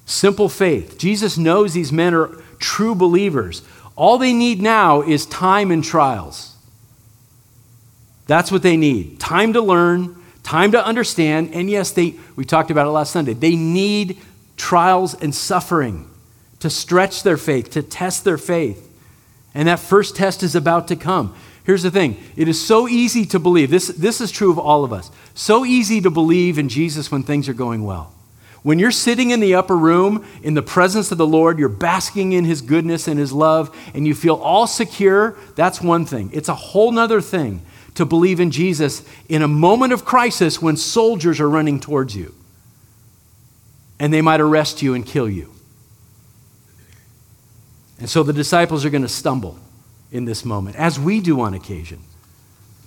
[0.05, 0.97] Simple faith.
[0.97, 2.27] Jesus knows these men are
[2.59, 3.61] true believers.
[3.95, 6.57] All they need now is time and trials.
[8.27, 12.71] That's what they need time to learn, time to understand, and yes, they, we talked
[12.71, 13.31] about it last Sunday.
[13.33, 14.17] They need
[14.57, 16.09] trials and suffering
[16.59, 18.91] to stretch their faith, to test their faith.
[19.53, 21.33] And that first test is about to come.
[21.69, 24.84] Here's the thing it is so easy to believe, this, this is true of all
[24.84, 28.12] of us, so easy to believe in Jesus when things are going well.
[28.63, 32.32] When you're sitting in the upper room in the presence of the Lord, you're basking
[32.32, 36.32] in His goodness and His love, and you feel all secure, that's one thing.
[36.34, 37.62] It's a whole nother thing
[37.93, 42.34] to believe in Jesus in a moment of crisis when soldiers are running towards you
[43.99, 45.53] and they might arrest you and kill you.
[47.99, 49.60] And so the disciples are going to stumble
[50.11, 51.99] in this moment, as we do on occasion.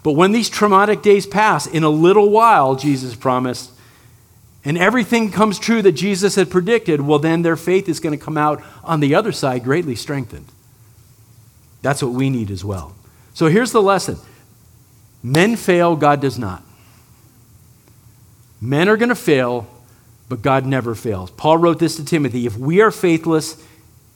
[0.02, 3.70] But when these traumatic days pass, in a little while, Jesus promised,
[4.64, 8.24] and everything comes true that Jesus had predicted, well, then their faith is going to
[8.24, 10.46] come out on the other side greatly strengthened.
[11.82, 12.94] That's what we need as well.
[13.34, 14.18] So here's the lesson
[15.22, 16.62] men fail, God does not.
[18.60, 19.66] Men are going to fail,
[20.28, 21.32] but God never fails.
[21.32, 23.62] Paul wrote this to Timothy if we are faithless,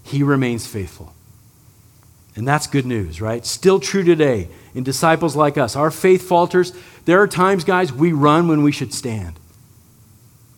[0.04, 1.12] he remains faithful.
[2.36, 3.44] And that's good news, right?
[3.44, 5.74] Still true today in disciples like us.
[5.74, 6.72] Our faith falters.
[7.06, 9.40] There are times, guys, we run when we should stand.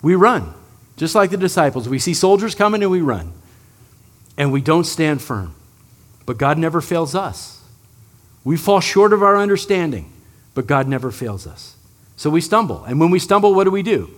[0.02, 0.52] We run,
[0.96, 1.88] just like the disciples.
[1.88, 3.32] We see soldiers coming and we run.
[4.36, 5.54] And we don't stand firm.
[6.26, 7.62] But God never fails us.
[8.44, 10.12] We fall short of our understanding,
[10.54, 11.76] but God never fails us.
[12.16, 12.84] So we stumble.
[12.84, 14.10] And when we stumble, what do we do?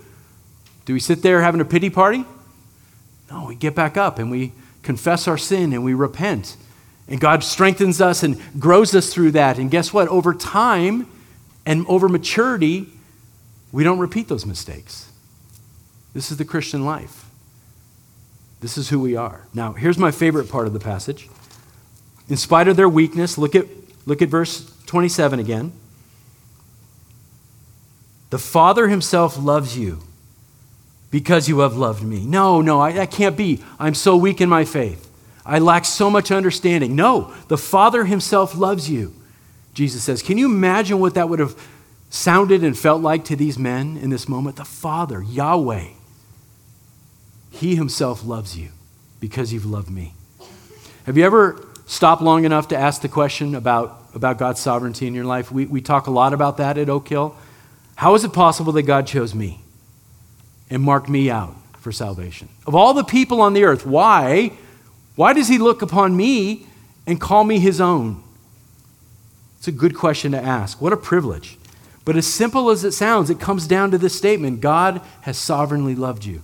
[0.87, 2.25] Do we sit there having a pity party?
[3.31, 6.57] No, we get back up and we confess our sin and we repent.
[7.11, 9.59] And God strengthens us and grows us through that.
[9.59, 10.09] And guess what?
[10.09, 11.09] Over time
[11.67, 12.87] and over maturity,
[13.73, 15.11] we don't repeat those mistakes.
[16.15, 17.27] This is the Christian life.
[18.61, 19.47] This is who we are.
[19.53, 21.29] Now, here's my favorite part of the passage.
[22.29, 23.67] In spite of their weakness, look at,
[24.07, 25.73] look at verse 27 again.
[28.31, 30.01] The Father Himself loves you
[31.11, 32.25] because you have loved me.
[32.25, 33.65] No, no, I, that can't be.
[33.81, 35.10] I'm so weak in my faith.
[35.51, 36.95] I lack so much understanding.
[36.95, 39.13] No, the Father Himself loves you,
[39.75, 40.23] Jesus says.
[40.23, 41.61] Can you imagine what that would have
[42.09, 44.55] sounded and felt like to these men in this moment?
[44.55, 45.89] The Father, Yahweh,
[47.51, 48.69] he himself loves you
[49.19, 50.15] because you've loved me.
[51.05, 55.15] Have you ever stopped long enough to ask the question about, about God's sovereignty in
[55.15, 55.51] your life?
[55.51, 57.37] We, we talk a lot about that at Oak Hill.
[57.97, 59.63] How is it possible that God chose me
[60.71, 62.49] and marked me out for salvation?
[62.67, 64.53] Of all the people on the earth, why,
[65.21, 66.67] why does he look upon me
[67.07, 68.23] and call me his own?
[69.59, 70.81] It's a good question to ask.
[70.81, 71.59] What a privilege.
[72.07, 75.95] But as simple as it sounds, it comes down to this statement God has sovereignly
[75.95, 76.41] loved you.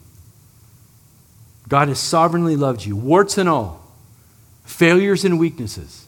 [1.66, 3.82] God has sovereignly loved you, warts and all,
[4.66, 6.06] failures and weaknesses.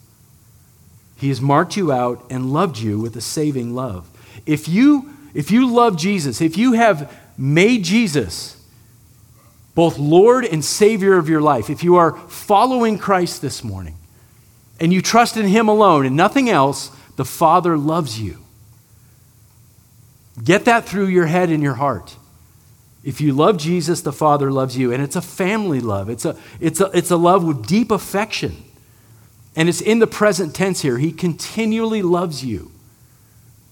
[1.17, 4.11] He has marked you out and loved you with a saving love.
[4.45, 8.58] If you, if you love Jesus, if you have made Jesus
[9.79, 13.95] both Lord and Savior of your life, if you are following Christ this morning
[14.81, 18.39] and you trust in Him alone and nothing else, the Father loves you.
[20.43, 22.17] Get that through your head and your heart.
[23.05, 24.93] If you love Jesus, the Father loves you.
[24.93, 28.57] And it's a family love, it's a, it's a, it's a love with deep affection.
[29.55, 30.99] And it's in the present tense here.
[30.99, 32.73] He continually loves you.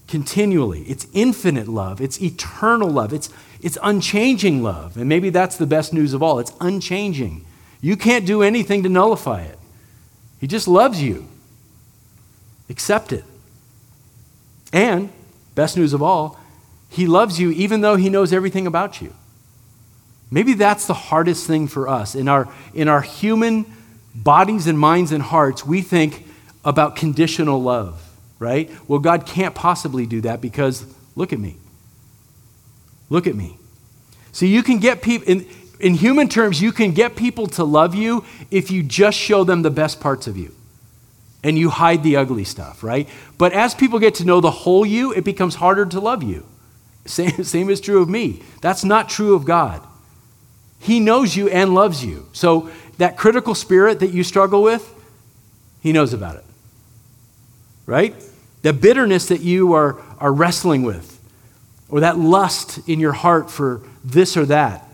[0.06, 0.82] Continually.
[0.82, 3.28] It's infinite love, it's eternal love, it's,
[3.60, 4.96] it's unchanging love.
[4.96, 7.44] And maybe that's the best news of all it's unchanging.
[7.80, 9.58] You can't do anything to nullify it.
[10.40, 11.28] He just loves you.
[12.68, 13.24] Accept it.
[14.72, 15.10] And,
[15.54, 16.38] best news of all,
[16.88, 19.14] he loves you even though he knows everything about you.
[20.30, 22.14] Maybe that's the hardest thing for us.
[22.14, 23.64] In our, in our human
[24.14, 26.26] bodies and minds and hearts, we think
[26.64, 28.02] about conditional love,
[28.38, 28.70] right?
[28.88, 31.56] Well, God can't possibly do that because look at me.
[33.08, 33.58] Look at me.
[34.32, 35.46] See, you can get people, in,
[35.80, 39.62] in human terms, you can get people to love you if you just show them
[39.62, 40.54] the best parts of you
[41.42, 43.08] and you hide the ugly stuff, right?
[43.38, 46.44] But as people get to know the whole you, it becomes harder to love you.
[47.04, 48.42] Same, same is true of me.
[48.60, 49.86] That's not true of God.
[50.80, 52.26] He knows you and loves you.
[52.32, 54.92] So that critical spirit that you struggle with,
[55.80, 56.44] He knows about it.
[57.86, 58.14] Right?
[58.62, 61.15] The bitterness that you are, are wrestling with,
[61.88, 64.88] or that lust in your heart for this or that,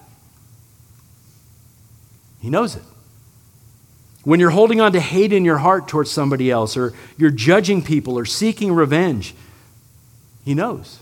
[2.41, 2.83] He knows it.
[4.25, 7.83] When you're holding on to hate in your heart towards somebody else, or you're judging
[7.83, 9.35] people or seeking revenge,
[10.45, 11.01] He knows.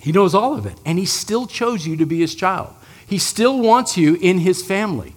[0.00, 0.78] He knows all of it.
[0.84, 2.72] And He still chose you to be His child.
[3.06, 5.14] He still wants you in His family.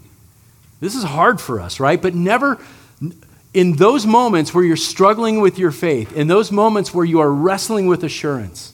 [0.79, 2.01] This is hard for us, right?
[2.01, 2.57] But never,
[3.53, 7.31] in those moments where you're struggling with your faith, in those moments where you are
[7.31, 8.73] wrestling with assurance,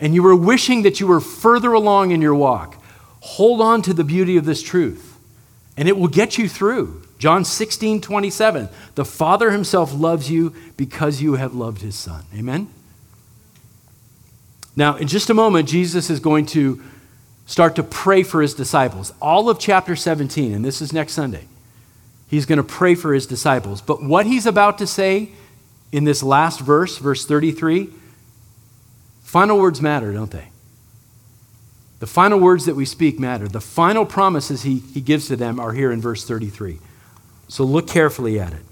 [0.00, 2.82] and you are wishing that you were further along in your walk,
[3.20, 5.18] hold on to the beauty of this truth,
[5.76, 7.02] and it will get you through.
[7.18, 8.68] John 16, 27.
[8.94, 12.24] The Father Himself loves you because you have loved His Son.
[12.34, 12.68] Amen?
[14.76, 16.82] Now, in just a moment, Jesus is going to
[17.46, 19.14] start to pray for his disciples.
[19.22, 21.46] All of chapter 17, and this is next Sunday,
[22.28, 23.80] he's going to pray for his disciples.
[23.80, 25.30] But what he's about to say
[25.92, 27.88] in this last verse, verse 33,
[29.36, 30.48] final words matter, don't they?
[31.98, 33.46] The final words that we speak matter.
[33.46, 36.78] The final promises he, he gives to them are here in verse 33.
[37.46, 38.62] So look carefully at it.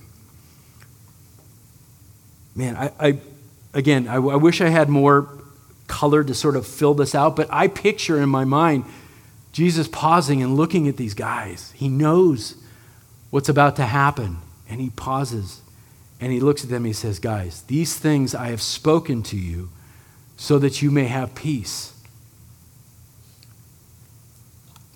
[2.56, 3.18] Man, I, I
[3.74, 5.28] again, I, I wish I had more
[5.86, 8.86] color to sort of fill this out, but I picture in my mind
[9.52, 11.72] Jesus pausing and looking at these guys.
[11.72, 12.54] He knows
[13.28, 15.60] what's about to happen, and he pauses
[16.22, 19.36] and he looks at them and he says, Guys, these things I have spoken to
[19.36, 19.68] you
[20.36, 21.92] so that you may have peace.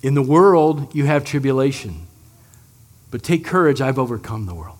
[0.01, 2.07] In the world, you have tribulation,
[3.11, 4.77] but take courage, I've overcome the world.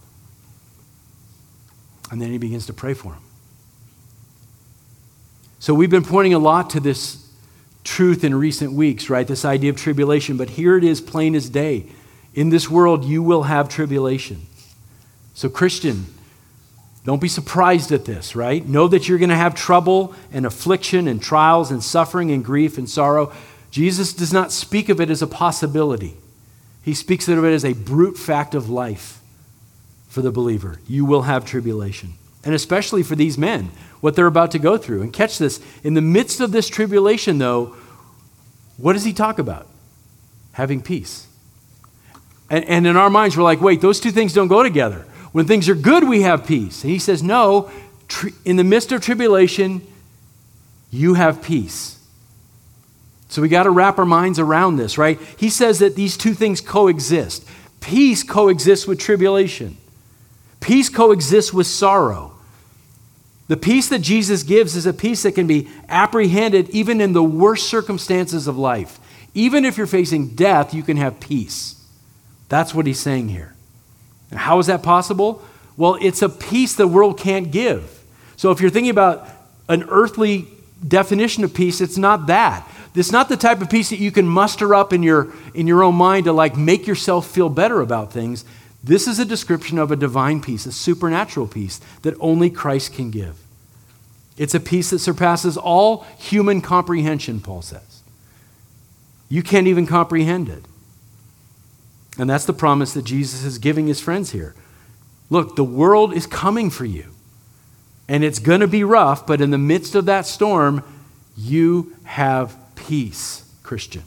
[2.11, 3.21] And then he begins to pray for him.
[5.59, 7.29] So we've been pointing a lot to this
[7.83, 9.27] truth in recent weeks, right?
[9.27, 11.87] This idea of tribulation, but here it is plain as day.
[12.33, 14.45] In this world, you will have tribulation.
[15.33, 16.05] So, Christian,
[17.05, 18.65] don't be surprised at this, right?
[18.65, 22.77] Know that you're going to have trouble and affliction and trials and suffering and grief
[22.77, 23.31] and sorrow.
[23.71, 26.15] Jesus does not speak of it as a possibility,
[26.83, 29.21] he speaks of it as a brute fact of life
[30.07, 30.79] for the believer.
[30.87, 32.13] You will have tribulation.
[32.43, 33.69] And especially for these men,
[34.01, 35.01] what they're about to go through.
[35.01, 37.75] And catch this in the midst of this tribulation, though,
[38.77, 39.67] what does he talk about?
[40.53, 41.27] Having peace.
[42.49, 45.05] And, and in our minds, we're like, wait, those two things don't go together.
[45.31, 46.83] When things are good, we have peace.
[46.83, 47.71] And he says, no,
[48.45, 49.81] in the midst of tribulation,
[50.91, 51.99] you have peace.
[53.27, 55.19] So we got to wrap our minds around this, right?
[55.37, 57.45] He says that these two things coexist.
[57.79, 59.77] Peace coexists with tribulation,
[60.59, 62.33] peace coexists with sorrow.
[63.47, 67.23] The peace that Jesus gives is a peace that can be apprehended even in the
[67.23, 68.99] worst circumstances of life.
[69.33, 71.83] Even if you're facing death, you can have peace.
[72.47, 73.55] That's what he's saying here.
[74.33, 75.43] How is that possible?
[75.77, 78.03] Well, it's a peace the world can't give.
[78.35, 79.27] So if you're thinking about
[79.67, 80.47] an earthly
[80.85, 82.67] definition of peace, it's not that.
[82.95, 85.83] It's not the type of peace that you can muster up in your, in your
[85.83, 88.45] own mind to like make yourself feel better about things.
[88.83, 93.11] This is a description of a divine peace, a supernatural peace that only Christ can
[93.11, 93.37] give.
[94.37, 98.01] It's a peace that surpasses all human comprehension, Paul says.
[99.27, 100.63] You can't even comprehend it.
[102.19, 104.53] And that's the promise that Jesus is giving his friends here.
[105.29, 107.05] Look, the world is coming for you.
[108.07, 110.83] And it's going to be rough, but in the midst of that storm,
[111.37, 114.03] you have peace, Christian.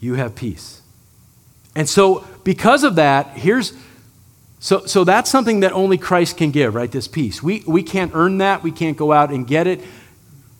[0.00, 0.82] You have peace.
[1.76, 3.74] And so, because of that, here's
[4.58, 6.90] so, so that's something that only Christ can give, right?
[6.90, 7.42] This peace.
[7.42, 8.62] We, we can't earn that.
[8.62, 9.80] We can't go out and get it.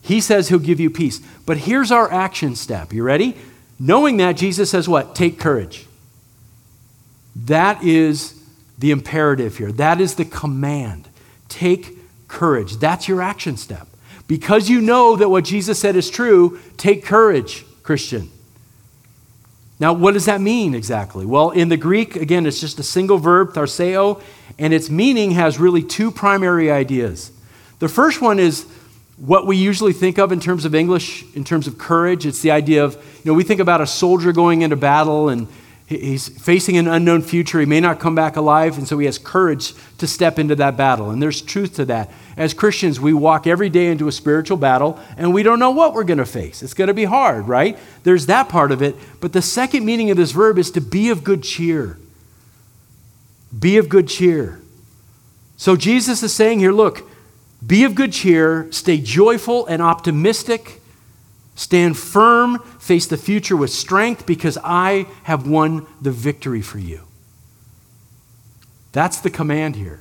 [0.03, 1.23] He says he'll give you peace.
[1.47, 2.93] But here's our action step.
[2.93, 3.35] You ready?
[3.79, 5.15] Knowing that, Jesus says what?
[5.15, 5.87] Take courage.
[7.35, 8.41] That is
[8.79, 9.73] the imperative here.
[9.73, 11.09] That is the command.
[11.49, 11.99] Take
[12.29, 12.77] courage.
[12.77, 13.89] That's your action step.
[14.27, 18.31] Because you know that what Jesus said is true, take courage, Christian.
[19.81, 21.27] Now, what does that mean exactly?
[21.27, 24.23] Well, in the Greek, again, it's just a single verb, tharseo,
[24.59, 27.33] and its meaning has really two primary ideas.
[27.81, 28.67] The first one is
[29.17, 32.27] what we usually think of in terms of English, in terms of courage.
[32.27, 35.47] It's the idea of, you know, we think about a soldier going into battle and
[35.87, 37.61] He's facing an unknown future.
[37.61, 40.79] He may not come back alive, and so he has courage to step into that
[40.79, 41.11] battle.
[41.11, 42.11] And there's truth to that.
[42.39, 45.93] As Christians, we walk every day into a spiritual battle, and we don't know what
[45.93, 46.63] we're going to face.
[46.63, 47.79] It's going to be hard, right?
[48.03, 48.97] There's that part of it.
[49.21, 51.99] But the second meaning of this verb is to be of good cheer.
[53.57, 54.63] Be of good cheer.
[55.59, 57.07] So Jesus is saying here look,
[57.65, 60.81] be of good cheer, stay joyful and optimistic
[61.55, 67.03] Stand firm, face the future with strength, because I have won the victory for you.
[68.93, 70.01] That's the command here.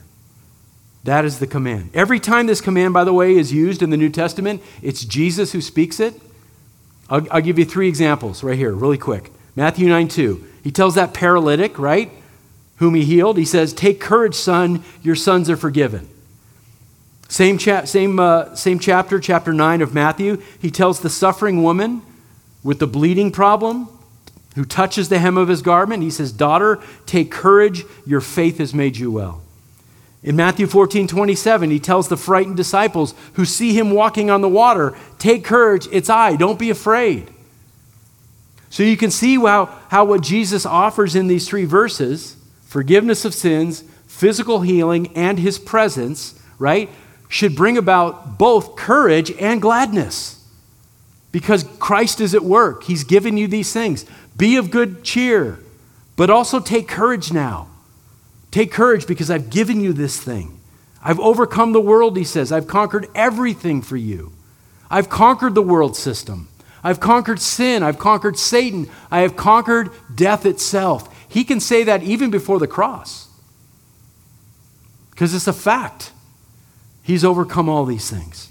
[1.04, 1.92] That is the command.
[1.94, 5.52] Every time this command, by the way, is used in the New Testament, it's Jesus
[5.52, 6.20] who speaks it.
[7.10, 9.32] I'll, I'll give you three examples right here, really quick.
[9.56, 10.48] Matthew 9 2.
[10.64, 12.10] He tells that paralytic, right,
[12.78, 16.10] whom he healed, he says, Take courage, son, your sons are forgiven.
[17.34, 22.04] Same, cha- same, uh, same chapter, chapter 9 of Matthew, he tells the suffering woman
[22.64, 23.90] with the bleeding problem
[24.54, 28.76] who touches the hem of his garment, he says, Daughter, take courage, your faith has
[28.76, 29.42] made you well.
[30.22, 34.48] In Matthew 14, 27, he tells the frightened disciples who see him walking on the
[34.48, 37.32] water, Take courage, it's I, don't be afraid.
[38.70, 43.34] So you can see how, how what Jesus offers in these three verses forgiveness of
[43.34, 46.92] sins, physical healing, and his presence, right?
[47.34, 50.40] Should bring about both courage and gladness
[51.32, 52.84] because Christ is at work.
[52.84, 54.06] He's given you these things.
[54.38, 55.58] Be of good cheer,
[56.16, 57.70] but also take courage now.
[58.52, 60.60] Take courage because I've given you this thing.
[61.04, 62.52] I've overcome the world, he says.
[62.52, 64.32] I've conquered everything for you.
[64.92, 66.50] I've conquered the world system.
[66.84, 67.82] I've conquered sin.
[67.82, 68.88] I've conquered Satan.
[69.10, 71.10] I have conquered death itself.
[71.28, 73.28] He can say that even before the cross
[75.10, 76.13] because it's a fact.
[77.04, 78.50] He's overcome all these things.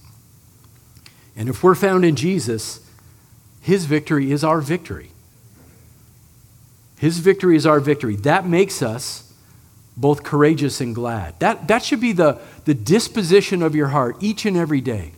[1.35, 2.87] And if we're found in Jesus,
[3.63, 5.11] his victory is our victory.
[6.99, 8.15] His victory is our victory.
[8.17, 9.33] That makes us
[9.97, 11.39] both courageous and glad.
[11.41, 15.13] That, that should be the, the disposition of your heart each and every day.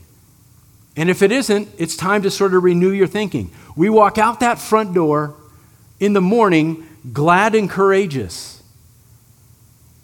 [0.96, 3.50] And if it isn't, it's time to sort of renew your thinking.
[3.76, 5.34] We walk out that front door
[5.98, 8.62] in the morning glad and courageous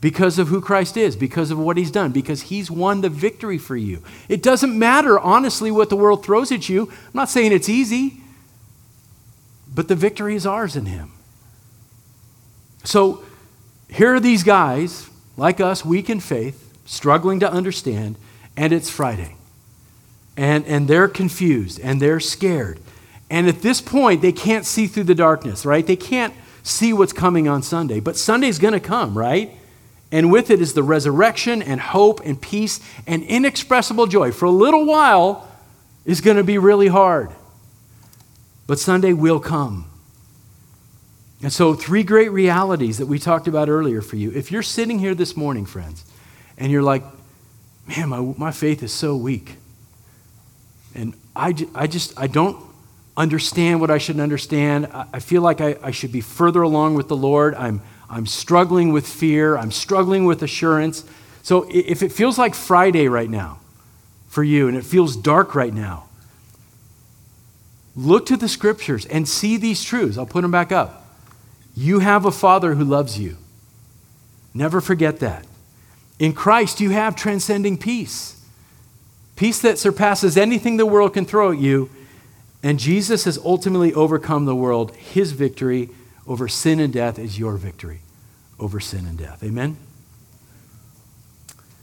[0.00, 3.58] because of who Christ is, because of what he's done, because he's won the victory
[3.58, 4.02] for you.
[4.28, 6.88] It doesn't matter, honestly, what the world throws at you.
[6.88, 8.20] I'm not saying it's easy,
[9.74, 11.12] but the victory is ours in him.
[12.82, 13.22] So
[13.88, 18.16] here are these guys, like us, weak in faith, struggling to understand,
[18.56, 19.36] and it's Friday.
[20.36, 22.80] And, and they're confused and they're scared.
[23.28, 25.86] And at this point, they can't see through the darkness, right?
[25.86, 26.32] They can't
[26.62, 28.00] see what's coming on Sunday.
[28.00, 29.56] But Sunday's going to come, right?
[30.12, 34.32] And with it is the resurrection and hope and peace and inexpressible joy.
[34.32, 35.50] For a little while,
[36.04, 37.30] is going to be really hard.
[38.66, 39.86] But Sunday will come.
[41.42, 44.30] And so, three great realities that we talked about earlier for you.
[44.32, 46.04] If you're sitting here this morning, friends,
[46.58, 47.02] and you're like,
[47.86, 49.56] man, my, my faith is so weak,
[50.94, 52.62] and I, I just, I don't
[53.16, 54.88] understand what I should understand.
[54.92, 57.54] I, I feel like I, I should be further along with the Lord.
[57.54, 57.80] I'm,
[58.10, 59.56] I'm struggling with fear.
[59.56, 61.04] I'm struggling with assurance.
[61.42, 63.60] So if it feels like Friday right now
[64.28, 66.08] for you and it feels dark right now,
[67.96, 70.18] look to the scriptures and see these truths.
[70.18, 71.06] I'll put them back up.
[71.76, 73.36] You have a Father who loves you.
[74.52, 75.46] Never forget that.
[76.18, 78.36] In Christ, you have transcending peace
[79.40, 81.88] peace that surpasses anything the world can throw at you.
[82.62, 84.94] And Jesus has ultimately overcome the world.
[84.96, 85.88] His victory
[86.30, 88.02] over sin and death is your victory
[88.60, 89.42] over sin and death.
[89.42, 89.76] Amen?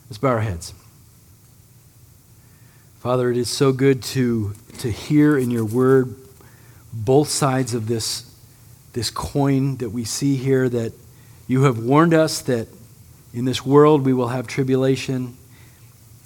[0.09, 0.73] Let's bow our heads.
[2.99, 6.15] Father, it is so good to, to hear in your word
[6.93, 8.33] both sides of this,
[8.93, 10.93] this coin that we see here that
[11.45, 12.69] you have warned us that
[13.33, 15.35] in this world we will have tribulation,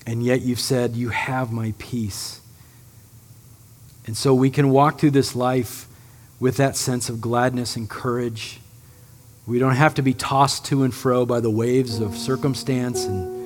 [0.05, 2.39] and yet you've said, You have my peace.
[4.05, 5.87] And so we can walk through this life
[6.41, 8.59] with that sense of gladness and courage.
[9.45, 13.39] We don't have to be tossed to and fro by the waves of circumstance and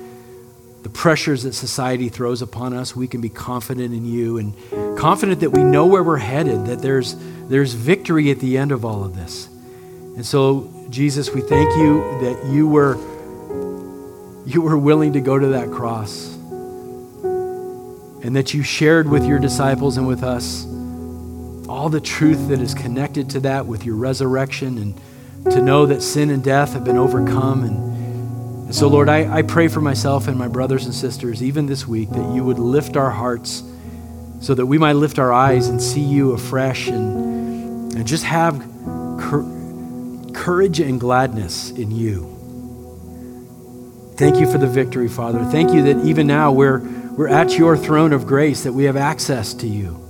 [0.82, 2.96] the pressures that society throws upon us.
[2.96, 4.54] We can be confident in you and
[4.98, 7.16] confident that we know where we're headed, that there's,
[7.48, 9.46] there's victory at the end of all of this.
[10.16, 12.96] And so, Jesus, we thank you that you were,
[14.46, 16.34] you were willing to go to that cross
[18.24, 20.66] and that you shared with your disciples and with us
[21.68, 25.00] all the truth that is connected to that with your resurrection and
[25.52, 27.64] to know that sin and death have been overcome.
[27.64, 31.66] And, and so, Lord, I, I pray for myself and my brothers and sisters, even
[31.66, 33.62] this week, that you would lift our hearts
[34.40, 38.58] so that we might lift our eyes and see you afresh and, and just have
[39.20, 42.32] cur- courage and gladness in you.
[44.16, 45.44] Thank you for the victory, Father.
[45.44, 46.78] Thank you that even now we're,
[47.12, 50.05] we're at your throne of grace, that we have access to you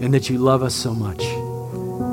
[0.00, 1.22] and that you love us so much.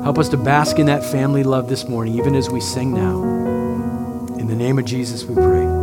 [0.04, 3.22] Help us to bask in that family love this morning, even as we sing now.
[4.38, 5.81] In the name of Jesus, we pray.